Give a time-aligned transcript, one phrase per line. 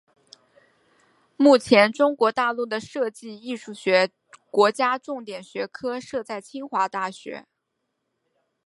[1.37, 4.09] 目前中国大陆的设计艺术学
[4.49, 7.45] 国家重点学科设在清华大学。